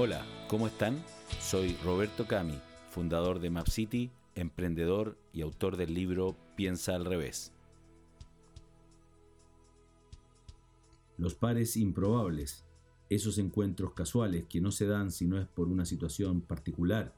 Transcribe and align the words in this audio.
Hola, 0.00 0.24
¿cómo 0.46 0.68
están? 0.68 0.96
Soy 1.40 1.76
Roberto 1.82 2.28
Cami, 2.28 2.56
fundador 2.88 3.40
de 3.40 3.50
MapCity, 3.50 4.12
emprendedor 4.36 5.18
y 5.32 5.40
autor 5.40 5.76
del 5.76 5.92
libro 5.92 6.36
Piensa 6.54 6.94
al 6.94 7.04
revés. 7.04 7.52
Los 11.16 11.34
pares 11.34 11.76
improbables, 11.76 12.64
esos 13.10 13.38
encuentros 13.38 13.92
casuales 13.92 14.44
que 14.48 14.60
no 14.60 14.70
se 14.70 14.86
dan 14.86 15.10
si 15.10 15.26
no 15.26 15.36
es 15.36 15.48
por 15.48 15.66
una 15.66 15.84
situación 15.84 16.42
particular 16.42 17.12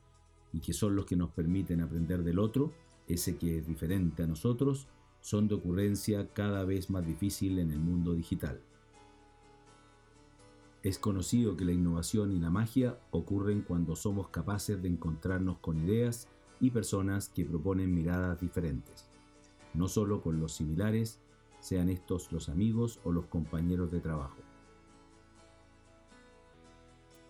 y 0.50 0.60
que 0.60 0.72
son 0.72 0.96
los 0.96 1.04
que 1.04 1.16
nos 1.16 1.32
permiten 1.32 1.82
aprender 1.82 2.22
del 2.22 2.38
otro, 2.38 2.72
ese 3.06 3.36
que 3.36 3.58
es 3.58 3.66
diferente 3.66 4.22
a 4.22 4.26
nosotros, 4.26 4.88
son 5.20 5.48
de 5.48 5.56
ocurrencia 5.56 6.32
cada 6.32 6.64
vez 6.64 6.88
más 6.88 7.06
difícil 7.06 7.58
en 7.58 7.72
el 7.72 7.78
mundo 7.78 8.14
digital. 8.14 8.62
Es 10.82 10.98
conocido 10.98 11.56
que 11.56 11.66
la 11.66 11.72
innovación 11.72 12.32
y 12.32 12.38
la 12.38 12.48
magia 12.48 12.98
ocurren 13.10 13.60
cuando 13.60 13.96
somos 13.96 14.28
capaces 14.28 14.80
de 14.80 14.88
encontrarnos 14.88 15.58
con 15.58 15.76
ideas 15.76 16.26
y 16.58 16.70
personas 16.70 17.28
que 17.28 17.44
proponen 17.44 17.94
miradas 17.94 18.40
diferentes, 18.40 19.06
no 19.74 19.88
solo 19.88 20.22
con 20.22 20.40
los 20.40 20.52
similares, 20.52 21.20
sean 21.60 21.90
estos 21.90 22.32
los 22.32 22.48
amigos 22.48 22.98
o 23.04 23.12
los 23.12 23.26
compañeros 23.26 23.90
de 23.90 24.00
trabajo. 24.00 24.38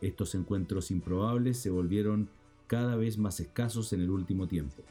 Estos 0.00 0.36
encuentros 0.36 0.92
improbables 0.92 1.58
se 1.58 1.70
volvieron 1.70 2.30
cada 2.68 2.94
vez 2.94 3.18
más 3.18 3.40
escasos 3.40 3.92
en 3.92 4.00
el 4.00 4.10
último 4.10 4.46
tiempo, 4.46 4.84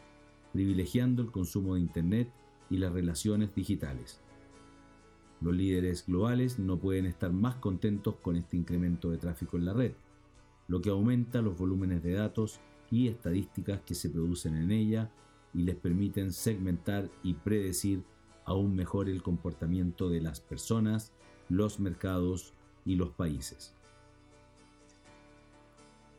privilegiando 0.51 1.21
el 1.21 1.31
consumo 1.31 1.75
de 1.75 1.81
Internet 1.81 2.29
y 2.69 2.77
las 2.77 2.91
relaciones 2.91 3.55
digitales. 3.55 4.19
Los 5.41 5.55
líderes 5.55 6.05
globales 6.05 6.59
no 6.59 6.77
pueden 6.79 7.05
estar 7.05 7.31
más 7.31 7.55
contentos 7.55 8.15
con 8.21 8.35
este 8.35 8.57
incremento 8.57 9.09
de 9.09 9.17
tráfico 9.17 9.57
en 9.57 9.65
la 9.65 9.73
red, 9.73 9.93
lo 10.67 10.81
que 10.81 10.89
aumenta 10.89 11.41
los 11.41 11.57
volúmenes 11.57 12.03
de 12.03 12.13
datos 12.13 12.59
y 12.91 13.07
estadísticas 13.07 13.81
que 13.81 13.95
se 13.95 14.09
producen 14.09 14.55
en 14.57 14.71
ella 14.71 15.11
y 15.53 15.63
les 15.63 15.75
permiten 15.75 16.33
segmentar 16.33 17.09
y 17.23 17.33
predecir 17.35 18.03
aún 18.45 18.75
mejor 18.75 19.09
el 19.09 19.23
comportamiento 19.23 20.09
de 20.09 20.21
las 20.21 20.41
personas, 20.41 21.13
los 21.47 21.79
mercados 21.79 22.53
y 22.85 22.95
los 22.95 23.11
países. 23.11 23.73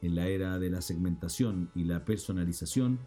En 0.02 0.14
la 0.14 0.28
era 0.28 0.58
de 0.58 0.70
la 0.70 0.80
segmentación 0.80 1.70
y 1.74 1.84
la 1.84 2.04
personalización, 2.04 2.98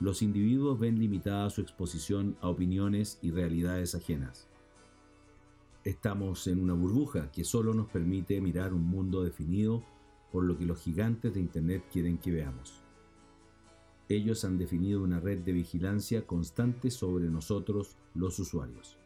los 0.00 0.22
individuos 0.22 0.80
ven 0.80 0.98
limitada 0.98 1.48
su 1.50 1.60
exposición 1.60 2.36
a 2.40 2.48
opiniones 2.48 3.18
y 3.22 3.30
realidades 3.30 3.94
ajenas. 3.94 4.49
Estamos 5.84 6.46
en 6.46 6.62
una 6.62 6.74
burbuja 6.74 7.32
que 7.32 7.42
solo 7.42 7.72
nos 7.72 7.88
permite 7.88 8.38
mirar 8.42 8.74
un 8.74 8.86
mundo 8.86 9.24
definido 9.24 9.82
por 10.30 10.44
lo 10.44 10.58
que 10.58 10.66
los 10.66 10.78
gigantes 10.78 11.32
de 11.32 11.40
Internet 11.40 11.84
quieren 11.90 12.18
que 12.18 12.30
veamos. 12.30 12.82
Ellos 14.06 14.44
han 14.44 14.58
definido 14.58 15.02
una 15.02 15.20
red 15.20 15.38
de 15.38 15.52
vigilancia 15.52 16.26
constante 16.26 16.90
sobre 16.90 17.30
nosotros, 17.30 17.96
los 18.14 18.38
usuarios. 18.38 18.98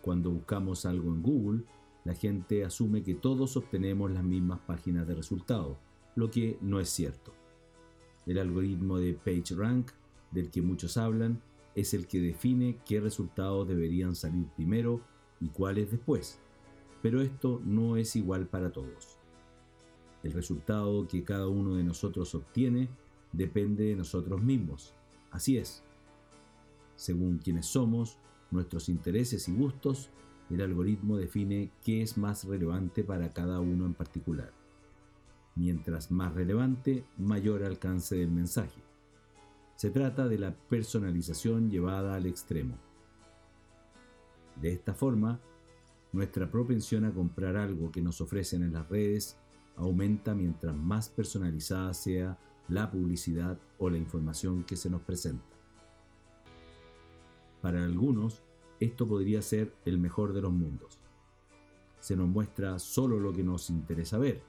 Cuando 0.00 0.30
buscamos 0.30 0.86
algo 0.86 1.12
en 1.12 1.22
Google, 1.22 1.64
la 2.04 2.14
gente 2.14 2.64
asume 2.64 3.02
que 3.02 3.14
todos 3.14 3.58
obtenemos 3.58 4.10
las 4.10 4.24
mismas 4.24 4.60
páginas 4.60 5.06
de 5.06 5.14
resultado, 5.14 5.76
lo 6.16 6.30
que 6.30 6.56
no 6.62 6.80
es 6.80 6.88
cierto. 6.88 7.34
El 8.24 8.38
algoritmo 8.38 8.98
de 8.98 9.12
PageRank, 9.12 9.90
del 10.30 10.50
que 10.50 10.62
muchos 10.62 10.96
hablan, 10.96 11.42
es 11.74 11.94
el 11.94 12.06
que 12.06 12.20
define 12.20 12.78
qué 12.84 13.00
resultados 13.00 13.68
deberían 13.68 14.14
salir 14.14 14.46
primero 14.56 15.00
y 15.40 15.48
cuáles 15.48 15.90
después. 15.90 16.38
Pero 17.02 17.20
esto 17.20 17.60
no 17.64 17.96
es 17.96 18.14
igual 18.16 18.46
para 18.46 18.70
todos. 18.70 19.18
El 20.22 20.32
resultado 20.32 21.08
que 21.08 21.24
cada 21.24 21.48
uno 21.48 21.74
de 21.74 21.82
nosotros 21.82 22.34
obtiene 22.34 22.88
depende 23.32 23.84
de 23.84 23.96
nosotros 23.96 24.42
mismos. 24.42 24.94
Así 25.30 25.56
es. 25.56 25.82
Según 26.94 27.38
quienes 27.38 27.66
somos, 27.66 28.18
nuestros 28.50 28.88
intereses 28.88 29.48
y 29.48 29.52
gustos, 29.52 30.10
el 30.50 30.60
algoritmo 30.60 31.16
define 31.16 31.70
qué 31.82 32.02
es 32.02 32.18
más 32.18 32.44
relevante 32.44 33.02
para 33.02 33.32
cada 33.32 33.60
uno 33.60 33.86
en 33.86 33.94
particular. 33.94 34.52
Mientras 35.54 36.10
más 36.10 36.34
relevante, 36.34 37.04
mayor 37.18 37.64
alcance 37.64 38.16
del 38.16 38.30
mensaje. 38.30 38.80
Se 39.82 39.90
trata 39.90 40.28
de 40.28 40.38
la 40.38 40.54
personalización 40.54 41.68
llevada 41.68 42.14
al 42.14 42.26
extremo. 42.26 42.78
De 44.54 44.72
esta 44.72 44.94
forma, 44.94 45.40
nuestra 46.12 46.48
propensión 46.48 47.04
a 47.04 47.12
comprar 47.12 47.56
algo 47.56 47.90
que 47.90 48.00
nos 48.00 48.20
ofrecen 48.20 48.62
en 48.62 48.74
las 48.74 48.88
redes 48.88 49.36
aumenta 49.74 50.36
mientras 50.36 50.76
más 50.76 51.08
personalizada 51.08 51.92
sea 51.94 52.38
la 52.68 52.92
publicidad 52.92 53.58
o 53.78 53.90
la 53.90 53.98
información 53.98 54.62
que 54.62 54.76
se 54.76 54.88
nos 54.88 55.02
presenta. 55.02 55.56
Para 57.60 57.82
algunos, 57.82 58.44
esto 58.78 59.08
podría 59.08 59.42
ser 59.42 59.74
el 59.84 59.98
mejor 59.98 60.32
de 60.32 60.42
los 60.42 60.52
mundos. 60.52 61.00
Se 61.98 62.14
nos 62.14 62.28
muestra 62.28 62.78
solo 62.78 63.18
lo 63.18 63.32
que 63.32 63.42
nos 63.42 63.68
interesa 63.68 64.16
ver. 64.16 64.44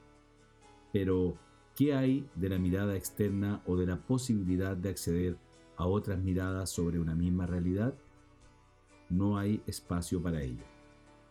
Pero, 0.91 1.39
¿qué 1.75 1.93
hay 1.95 2.29
de 2.35 2.49
la 2.49 2.59
mirada 2.59 2.95
externa 2.95 3.61
o 3.65 3.75
de 3.75 3.85
la 3.85 3.97
posibilidad 3.97 4.77
de 4.77 4.89
acceder 4.89 5.37
a 5.75 5.87
otras 5.87 6.19
miradas 6.19 6.69
sobre 6.69 6.99
una 6.99 7.15
misma 7.15 7.47
realidad? 7.47 7.95
No 9.09 9.37
hay 9.37 9.61
espacio 9.65 10.21
para 10.21 10.41
ello. 10.41 10.63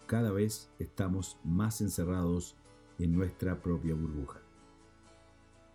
Cada 0.06 0.32
vez 0.32 0.70
estamos 0.78 1.38
más 1.44 1.80
encerrados 1.80 2.56
en 2.98 3.12
nuestra 3.12 3.62
propia 3.62 3.94
burbuja. 3.94 4.41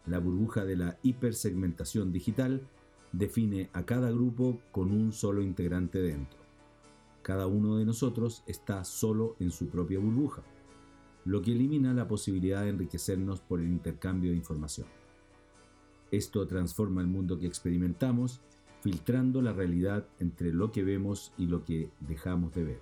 La 0.05 0.19
burbuja 0.19 0.63
de 0.63 0.77
la 0.77 0.97
hipersegmentación 1.01 2.11
digital 2.11 2.67
define 3.11 3.69
a 3.73 3.85
cada 3.85 4.11
grupo 4.11 4.59
con 4.71 4.91
un 4.91 5.11
solo 5.11 5.41
integrante 5.41 6.01
dentro. 6.01 6.39
Cada 7.21 7.47
uno 7.47 7.77
de 7.77 7.85
nosotros 7.85 8.43
está 8.47 8.83
solo 8.85 9.35
en 9.39 9.51
su 9.51 9.67
propia 9.67 9.99
burbuja, 9.99 10.43
lo 11.27 11.41
que 11.41 11.51
elimina 11.51 11.93
la 11.93 12.07
posibilidad 12.07 12.63
de 12.63 12.69
enriquecernos 12.69 13.41
por 13.41 13.59
el 13.59 13.67
intercambio 13.67 14.31
de 14.31 14.37
información. 14.37 14.87
Esto 16.09 16.47
transforma 16.47 17.01
el 17.01 17.07
mundo 17.07 17.37
que 17.37 17.47
experimentamos, 17.47 18.39
filtrando 18.81 19.41
la 19.41 19.51
realidad 19.51 20.07
entre 20.19 20.53
lo 20.53 20.71
que 20.71 20.85
vemos 20.85 21.33
y 21.37 21.47
lo 21.47 21.65
que 21.65 21.91
dejamos 21.99 22.53
de 22.55 22.63
ver. 22.63 22.81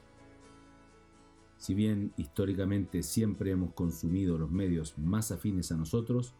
Si 1.57 1.73
bien 1.73 2.13
históricamente 2.17 3.01
siempre 3.01 3.49
hemos 3.49 3.73
consumido 3.73 4.37
los 4.37 4.51
medios 4.51 4.95
más 4.99 5.31
afines 5.31 5.71
a 5.71 5.77
nosotros, 5.77 6.35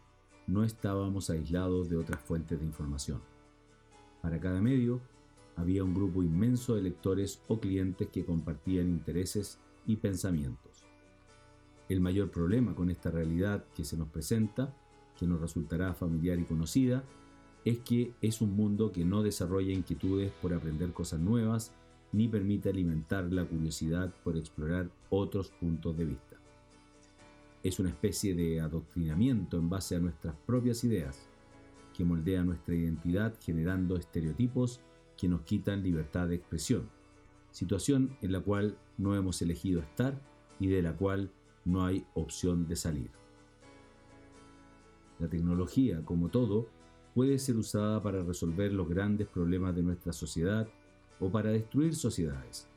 no 0.46 0.64
estábamos 0.64 1.32
aislados 1.32 1.90
de 1.90 1.98
otras 1.98 2.22
fuentes 2.22 2.60
de 2.60 2.66
información. 2.68 3.20
Para 4.22 4.40
cada 4.40 4.62
medio 4.62 5.02
había 5.56 5.84
un 5.84 5.96
grupo 5.96 6.22
inmenso 6.22 6.76
de 6.76 6.84
lectores 6.84 7.42
o 7.48 7.60
clientes 7.60 8.10
que 8.10 8.26
compartían 8.26 8.90
intereses 8.90 9.58
y 9.88 9.96
pensamientos. 9.96 10.85
El 11.88 12.02
mayor 12.02 12.32
problema 12.32 12.74
con 12.74 12.90
esta 12.90 13.12
realidad 13.12 13.64
que 13.76 13.84
se 13.84 13.98
nos 13.98 14.10
presenta, 14.10 14.74
que 15.18 15.28
nos 15.28 15.40
resultará 15.40 15.94
familiar 15.94 16.40
y 16.40 16.46
conocida, 16.46 17.04
es 17.64 17.80
que 17.80 18.14
es 18.22 18.42
un 18.42 18.56
mundo 18.56 18.92
que 18.92 19.06
no 19.06 19.24
desarrolla 19.24 19.74
inquietudes 19.74 20.32
por 20.42 20.54
aprender 20.54 20.94
cosas 20.94 21.20
nuevas 21.20 21.74
ni 22.12 22.28
permite 22.28 22.70
alimentar 22.70 23.32
la 23.32 23.46
curiosidad 23.46 24.14
por 24.24 24.38
explorar 24.38 24.90
otros 25.10 25.50
puntos 25.52 25.98
de 25.98 26.06
vista. 26.06 26.38
Es 27.64 27.80
una 27.80 27.90
especie 27.90 28.36
de 28.36 28.62
adoctrinamiento 28.62 29.58
en 29.58 29.70
base 29.70 29.96
a 29.96 30.00
nuestras 30.00 30.36
propias 30.46 30.84
ideas, 30.84 31.28
que 31.96 32.06
moldea 32.06 32.44
nuestra 32.44 32.76
identidad 32.76 33.36
generando 33.42 33.98
estereotipos 33.98 34.80
que 35.18 35.28
nos 35.28 35.42
quitan 35.42 35.84
libertad 35.84 36.28
de 36.28 36.36
expresión, 36.36 36.90
situación 37.52 38.16
en 38.22 38.32
la 38.32 38.40
cual 38.40 38.78
no 38.98 39.16
hemos 39.16 39.42
elegido 39.42 39.82
estar 39.82 40.22
y 40.60 40.68
de 40.68 40.82
la 40.82 40.96
cual 40.96 41.32
no 41.66 41.84
hay 41.84 42.06
opción 42.14 42.68
de 42.68 42.76
salir. 42.76 43.12
La 45.20 45.28
tecnología, 45.28 46.04
como 46.06 46.30
todo, 46.30 46.68
puede 47.14 47.40
ser 47.40 47.58
usada 47.58 48.02
para 48.02 48.24
resolver 48.24 48.72
los 48.74 48.88
grandes 48.88 49.28
problemas 49.28 49.76
de 49.76 49.84
nuestra 49.84 50.14
sociedad 50.14 50.68
o 51.20 51.30
para 51.32 51.52
destruir 51.52 51.96
sociedades. 51.96 52.68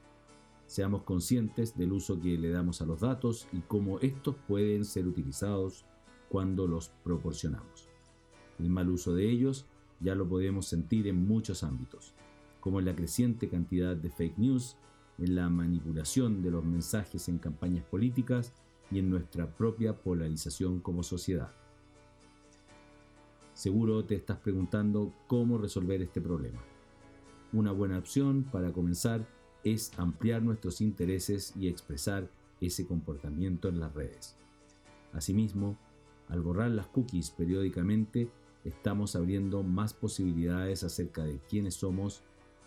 Seamos 0.66 1.02
conscientes 1.02 1.76
del 1.76 1.92
uso 1.92 2.20
que 2.20 2.38
le 2.38 2.50
damos 2.50 2.80
a 2.80 2.86
los 2.86 3.00
datos 3.00 3.48
y 3.52 3.60
cómo 3.60 3.98
estos 4.00 4.36
pueden 4.46 4.84
ser 4.84 5.06
utilizados 5.06 5.84
cuando 6.28 6.66
los 6.66 6.90
proporcionamos. 7.02 7.88
El 8.58 8.70
mal 8.70 8.88
uso 8.90 9.14
de 9.14 9.28
ellos 9.28 9.66
ya 10.00 10.14
lo 10.14 10.28
podemos 10.28 10.66
sentir 10.66 11.06
en 11.08 11.26
muchos 11.26 11.64
ámbitos, 11.64 12.14
como 12.60 12.78
en 12.78 12.84
la 12.84 12.94
creciente 12.94 13.48
cantidad 13.48 13.96
de 13.96 14.10
fake 14.10 14.38
news, 14.38 14.76
en 15.18 15.34
la 15.34 15.48
manipulación 15.48 16.42
de 16.42 16.50
los 16.50 16.64
mensajes 16.64 17.28
en 17.28 17.38
campañas 17.38 17.84
políticas 17.84 18.52
y 18.90 18.98
en 18.98 19.10
nuestra 19.10 19.46
propia 19.46 19.96
polarización 19.96 20.80
como 20.80 21.02
sociedad. 21.02 21.52
Seguro 23.54 24.04
te 24.04 24.14
estás 24.14 24.38
preguntando 24.38 25.12
cómo 25.26 25.58
resolver 25.58 26.00
este 26.00 26.20
problema. 26.20 26.60
Una 27.52 27.72
buena 27.72 27.98
opción 27.98 28.44
para 28.44 28.72
comenzar 28.72 29.26
es 29.64 29.90
ampliar 29.98 30.42
nuestros 30.42 30.80
intereses 30.80 31.54
y 31.56 31.66
expresar 31.68 32.30
ese 32.60 32.86
comportamiento 32.86 33.68
en 33.68 33.80
las 33.80 33.94
redes. 33.94 34.36
Asimismo, 35.12 35.76
Al 36.28 36.42
borrar 36.42 36.70
las 36.70 36.86
cookies 36.88 37.30
periódicamente, 37.30 38.30
estamos 38.64 39.16
abriendo 39.16 39.62
más 39.62 39.94
posibilidades 39.94 40.84
acerca 40.84 41.24
de 41.24 41.38
quiénes 41.48 41.74
somos, 41.74 42.22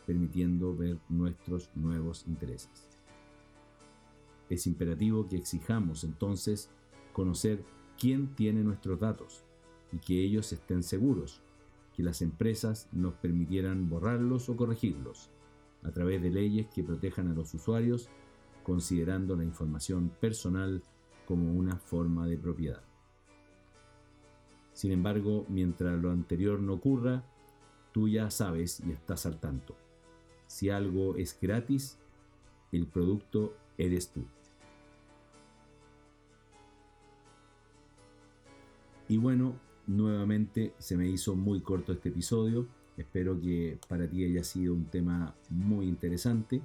permitiendo 0.08 0.76
ver 0.76 0.98
nuestros 1.10 1.70
nuevos 1.76 2.26
intereses. 2.28 2.88
Es 4.52 4.68
imperativo 4.68 5.30
que 5.30 5.38
exijamos 5.38 6.04
entonces 6.04 6.70
conocer 7.14 7.64
quién 7.98 8.36
tiene 8.36 8.66
nuestros 8.66 9.00
datos 9.00 9.46
y 9.94 9.98
que 10.00 10.22
ellos 10.22 10.52
estén 10.52 10.84
seguros, 10.84 11.42
que 11.96 12.04
las 12.04 12.22
empresas 12.22 12.90
nos 12.92 13.14
permitieran 13.14 13.90
borrarlos 13.90 14.50
o 14.50 14.58
corregirlos 14.58 15.30
a 15.84 15.92
través 15.92 16.22
de 16.22 16.32
leyes 16.32 16.68
que 16.68 16.84
protejan 16.84 17.30
a 17.30 17.34
los 17.34 17.54
usuarios, 17.54 18.10
considerando 18.64 19.38
la 19.38 19.46
información 19.46 20.10
personal 20.20 20.84
como 21.26 21.54
una 21.54 21.78
forma 21.78 22.28
de 22.28 22.38
propiedad. 22.38 22.84
Sin 24.74 24.92
embargo, 24.92 25.46
mientras 25.48 25.98
lo 25.98 26.12
anterior 26.12 26.60
no 26.60 26.74
ocurra, 26.74 27.24
tú 27.94 28.10
ya 28.10 28.30
sabes 28.30 28.82
y 28.82 28.92
estás 28.92 29.26
al 29.26 29.40
tanto. 29.40 29.78
Si 30.48 30.70
algo 30.70 31.16
es 31.16 31.40
gratis, 31.40 31.98
el 32.74 32.86
producto 32.86 33.56
eres 33.78 34.12
tú. 34.12 34.26
Y 39.12 39.18
bueno, 39.18 39.56
nuevamente 39.88 40.74
se 40.78 40.96
me 40.96 41.06
hizo 41.06 41.36
muy 41.36 41.60
corto 41.60 41.92
este 41.92 42.08
episodio. 42.08 42.66
Espero 42.96 43.38
que 43.42 43.78
para 43.90 44.10
ti 44.10 44.24
haya 44.24 44.42
sido 44.42 44.74
un 44.74 44.86
tema 44.86 45.36
muy 45.50 45.86
interesante, 45.86 46.62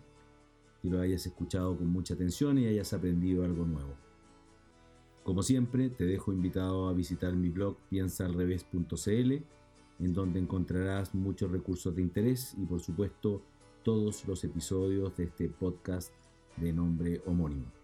que 0.81 0.89
lo 0.89 1.01
hayas 1.01 1.27
escuchado 1.27 1.77
con 1.77 1.89
mucha 1.89 2.15
atención 2.15 2.57
y 2.59 2.67
hayas 2.69 2.93
aprendido 2.93 3.45
algo 3.45 3.67
nuevo. 3.67 3.91
Como 5.25 5.43
siempre, 5.43 5.91
te 5.91 6.05
dejo 6.05 6.33
invitado 6.33 6.89
a 6.89 6.93
visitar 6.93 7.35
mi 7.35 7.49
blog 7.49 7.79
piensaalrevés.cl, 7.91 9.33
en 9.99 10.13
donde 10.13 10.39
encontrarás 10.39 11.17
muchos 11.17 11.51
recursos 11.51 11.97
de 11.97 12.03
interés 12.03 12.55
y 12.57 12.65
por 12.65 12.79
supuesto 12.81 13.43
todos 13.83 14.25
los 14.29 14.45
episodios 14.45 15.17
de 15.17 15.25
este 15.25 15.49
podcast 15.49 16.13
de 16.59 16.73
nombre 16.73 17.21
homónimo. 17.27 17.76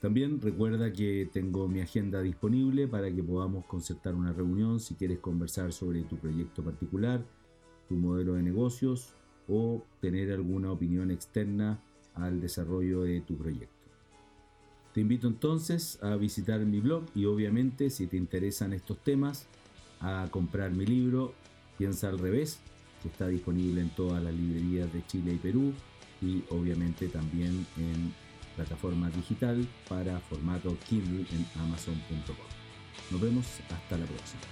También 0.00 0.40
recuerda 0.40 0.92
que 0.92 1.28
tengo 1.30 1.68
mi 1.68 1.80
agenda 1.80 2.22
disponible 2.22 2.88
para 2.88 3.14
que 3.14 3.22
podamos 3.22 3.66
concertar 3.66 4.14
una 4.14 4.32
reunión 4.32 4.80
si 4.80 4.94
quieres 4.94 5.18
conversar 5.18 5.74
sobre 5.74 6.02
tu 6.04 6.16
proyecto 6.16 6.64
particular, 6.64 7.22
tu 7.86 7.96
modelo 7.96 8.34
de 8.34 8.42
negocios 8.42 9.12
o 9.46 9.84
tener 10.00 10.32
alguna 10.32 10.72
opinión 10.72 11.10
externa 11.10 11.80
al 12.14 12.40
desarrollo 12.40 13.02
de 13.02 13.20
tu 13.20 13.36
proyecto. 13.36 13.74
Te 14.94 15.02
invito 15.02 15.28
entonces 15.28 16.02
a 16.02 16.16
visitar 16.16 16.60
mi 16.60 16.80
blog 16.80 17.04
y 17.14 17.26
obviamente 17.26 17.90
si 17.90 18.06
te 18.06 18.16
interesan 18.16 18.72
estos 18.72 18.98
temas, 19.04 19.46
a 20.00 20.28
comprar 20.30 20.72
mi 20.72 20.86
libro 20.86 21.34
Piensa 21.76 22.08
al 22.10 22.18
revés, 22.18 22.58
que 23.02 23.08
está 23.08 23.28
disponible 23.28 23.80
en 23.80 23.88
todas 23.90 24.22
las 24.22 24.34
librerías 24.34 24.92
de 24.92 25.02
Chile 25.06 25.32
y 25.32 25.38
Perú 25.38 25.72
y 26.20 26.44
obviamente 26.50 27.08
también 27.08 27.66
en 27.78 28.12
plataforma 28.60 29.08
digital 29.10 29.66
para 29.88 30.20
formato 30.20 30.76
Kindle 30.86 31.24
en 31.32 31.46
amazon.com. 31.62 32.36
Nos 33.10 33.20
vemos 33.20 33.46
hasta 33.70 33.96
la 33.96 34.04
próxima. 34.04 34.42